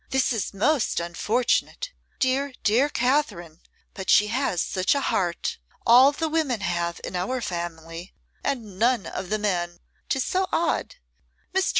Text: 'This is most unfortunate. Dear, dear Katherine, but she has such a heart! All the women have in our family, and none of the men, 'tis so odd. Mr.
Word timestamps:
'This 0.09 0.33
is 0.33 0.51
most 0.55 0.99
unfortunate. 0.99 1.91
Dear, 2.17 2.53
dear 2.63 2.89
Katherine, 2.89 3.59
but 3.93 4.09
she 4.09 4.29
has 4.29 4.59
such 4.59 4.95
a 4.95 4.99
heart! 5.01 5.59
All 5.85 6.11
the 6.11 6.27
women 6.27 6.61
have 6.61 6.99
in 7.03 7.15
our 7.15 7.39
family, 7.39 8.11
and 8.43 8.79
none 8.79 9.05
of 9.05 9.29
the 9.29 9.37
men, 9.37 9.77
'tis 10.09 10.23
so 10.23 10.47
odd. 10.51 10.95
Mr. 11.53 11.69